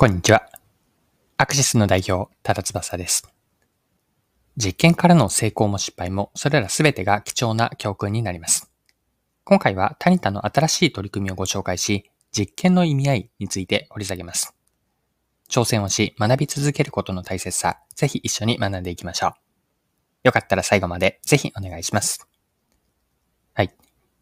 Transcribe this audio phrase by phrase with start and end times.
[0.00, 0.48] こんにちは。
[1.38, 3.28] アクシスの代表、ただ翼です。
[4.56, 8.70] 実験からの成功も失敗も、それらすべてが貴重な教訓になります。
[9.42, 14.54] 今回はタニタの新しい取り組みをご紹介し、実験の意味合いについて掘り下げます。
[15.50, 19.32] 挑戦をし、学び続けることの大切さ、ぜひ一緒に学んでいきましょう。
[20.22, 22.28] よかったら最後までぜひお願いします。
[23.52, 23.74] はい。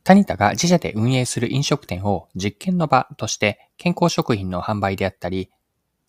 [0.04, 5.50] タニタが自社で運営する飲食店を実験の場として健康食品の販売であったり、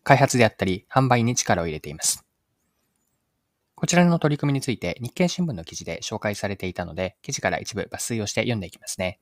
[0.07, 2.23] 開発であったり販売に力を入れています。
[3.75, 9.19] こちらの取り組みについて日経新聞の記事で紹介されていたので、記事から一部抜粋をして読んでいきますね。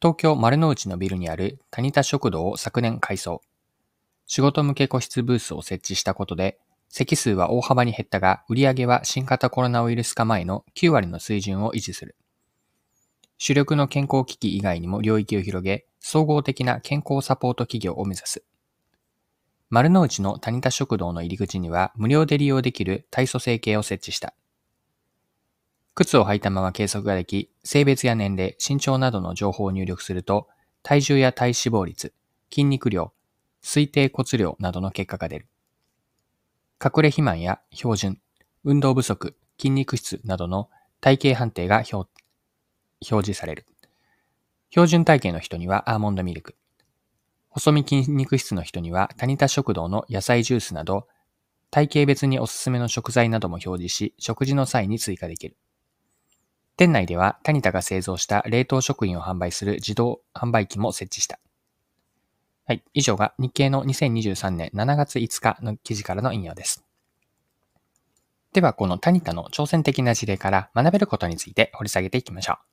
[0.00, 3.42] 東京丸の内のビルにあるタニタ食堂を昨年改装。
[4.24, 6.58] 仕事向け個室ブースを設置したことで、
[6.88, 12.16] 席数は大幅に減ったが、売り上げは新型コロナウイルス化前の9割の水準を維持する。
[13.36, 18.42] 主力の健康機器以外にも領域を広げ、総合的な健康サポート企業を目指す。
[19.70, 24.34] 丸の内の谷田食堂の入り口には無料で利用できる体組成計を設置した。
[25.94, 30.48] 靴を履いたまま計測ができ、性別や年齢、身長などの情報を入力すると、
[30.82, 32.12] 体重や体脂肪率、
[32.50, 33.12] 筋肉量、
[33.62, 35.46] 推定骨量などの結果が出る。
[36.84, 38.20] 隠れ肥満や標準、
[38.64, 40.68] 運動不足、筋肉質などの
[41.00, 42.08] 体型判定が表
[43.02, 43.66] 示される。
[44.70, 46.56] 標準体型の人にはアーモンドミルク。
[47.50, 51.06] 細身筋肉質の人にはタニタ食堂の野菜ジュースなど、
[51.70, 55.56] 体型別におすすめの食材なども表示し、食事の際に追加できる。
[56.76, 61.38] 店内ではタニタが製造した冷凍食品を販売する自動販売機も設置した。
[62.64, 62.84] はい。
[62.94, 66.84] 以上が日経の2023年7月5日の記事からの引用です。
[68.52, 72.69] では、このタニタの挑戦的な事例から学べることについて掘り下げていきましょう。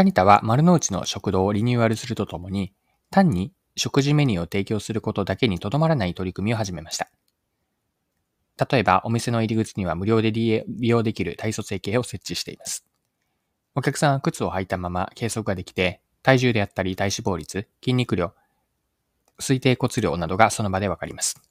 [0.00, 2.72] タニタは丸の内の食堂をリニューアルするとともに、
[3.10, 7.10] 単に食事メニューを提供することだけにとどまらない取り組みを始めました。
[8.70, 12.86] 例えば、お店の入り口には無料で利用できる体組成計を設置しています。
[13.74, 18.32] お客さんは靴を履いたまま計測ができて、体重であったり体脂肪率、筋肉量、
[19.38, 21.42] 推定骨量などがその場でわかります。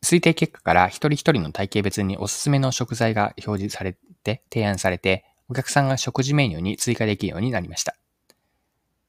[0.00, 7.96] 推定結果から一人一人の体型別におすすめの食材が表示されて、提案されて、お客さんが食事メニューに追加できるようになりました。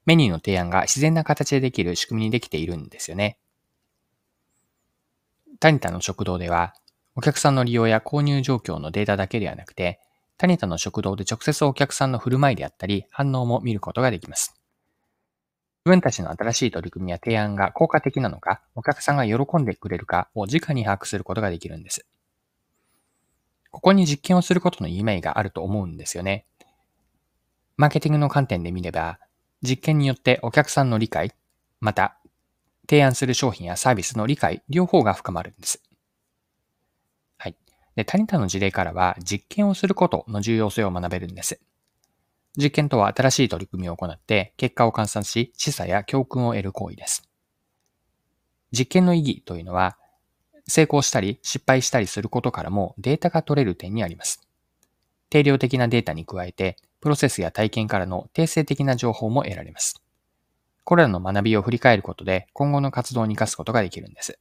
[0.06, 3.40] メニューの提案が自然な形でできる仕組みにできているんですよね。
[5.59, 6.74] タニタの食堂では、
[7.16, 10.00] お客さんの利用や購入状況のデータだけではなくて、
[10.38, 14.53] タニタの食堂で直接お客さんの振る舞いであったり、反応も見ることができます。
[15.85, 22.06] 自分たちの新しい取り組みや提案が効果的なのか、お客さんが喜んでくれるかを直に把握することができるんです。
[23.75, 26.46] ここに実験をすることの意味があると思うんですよね。
[27.75, 29.19] マーケティングの観点で見れば、
[29.62, 31.34] 実験によってお客さんの理解、
[31.81, 32.18] また、
[32.90, 35.84] 提案する商品やサービスの理解、両方が深まるんです。
[37.38, 37.58] はい。
[37.97, 41.59] で、タニタの事例からは、実験をすることの重要性を学べるんです。
[42.57, 47.28] 実験とは新しい取り組みを行って、結果を観察し、示唆や教訓を得る行為です。
[48.72, 49.97] 実験の意義というのは、
[50.68, 54.42] 成功したり失敗したりすることからもデータが取れる点にあります。
[55.30, 60.02] 定量的なデータに加えて、プロセスや体験からの定性的な情報も得られます。
[60.84, 64.40] これらの学びを振り返ることで今後の活動に活かすことができるんです。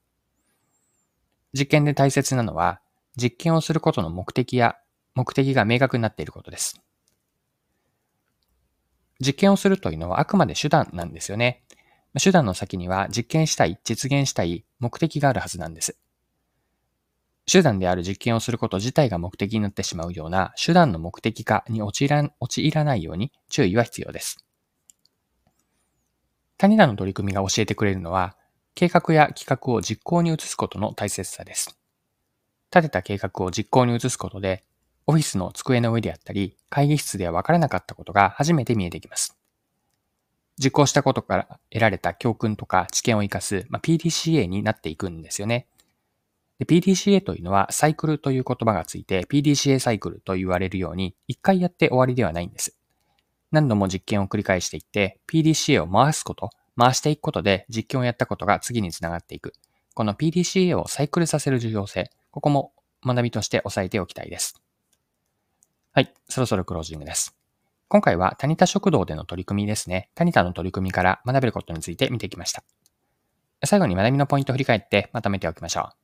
[1.52, 2.80] 実験で大切なのは、
[3.16, 4.76] 実験をすることの目的や
[5.14, 6.80] 目的が明確になっていることです。
[9.20, 11.62] 実験をするというのはあくまで手段なんですよね。
[12.20, 15.96] 手段の先には実験したい、実現したい目的があるはずなんです。
[17.46, 24.44] 手段である実験をすること自体が目的になってしまうような手段の目的化に陥ら陥らないように注意は必要です。
[26.56, 28.36] 谷田の取り組みが教えてくれるのは、
[28.74, 31.78] 計画や企画を実行に移すことの大切さです。
[32.74, 34.64] 立てた計画を実行に移すことで、
[35.06, 39.36] オフィスの机の上であったり、会議室では分からなかったことが初めて見えてきます。
[40.58, 45.66] 実行したことから得られた教訓とか知見を活かす、まあ、PDCA になっていくんですよね。
[46.58, 52.76] で、PDCA というのはサイクルという言葉がついて PDCA サイクルと言われるように一回やって終わりではないんです。
[53.50, 59.52] 何度も実験を繰り返していって PDCA を回すこと、回していくことで実験をやったことが次につながっていく。
[59.94, 62.72] この PDCA をサイクルさせる重要性、ここも
[63.04, 64.60] 学びとして押さえておきたいです。
[65.92, 67.36] はい、そろそろクロージングです。
[67.88, 70.10] 今回はタニタ食堂での取り組みですね。
[70.16, 72.64] タニタの取り組みから学べることについて見てきました。
[73.64, 76.03] 最後に学びのポイントを振り返ってまとめておきましょう。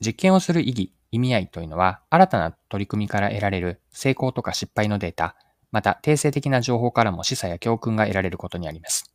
[0.00, 5.36] 実験をする意義、意味合いというのは、新たな取り組みから得られる成功とか失敗のデータ、
[5.72, 9.12] また定性的な情報からも示唆や教訓が得られることにあります。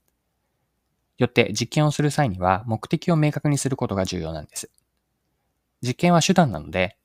[1.18, 4.70] よって実験をする際には目的を明確にすることが重要なんです。
[5.82, 6.98] 実験は手段なので、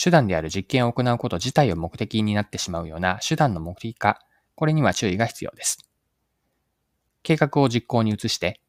[0.00, 4.20] 手段である実験を行うこと自体を目的になってしまうような手段の目的化、
[4.54, 5.88] これには注意が必要です。
[7.22, 8.60] 計画を実行に移して、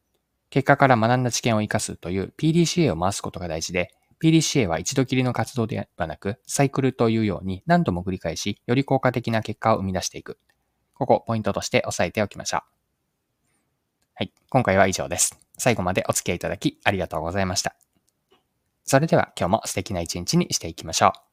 [0.50, 3.94] 結果から学んだ知見を活かすという PDCA を回すことが大事で、
[4.26, 10.40] PDCA は一度きりの活動ではなく、サイクルというように何度も繰り返し、より効果的な結果を生み出していく。
[10.96, 12.62] ここ、ポイントとして押さえておきましょう。
[14.16, 14.34] はい。
[14.50, 15.38] 今回は以上です。
[15.60, 17.76] 最後までお付き合いいただきありがとうございました。
[18.84, 21.25] それでは今日も素敵な一日にしていきましょう。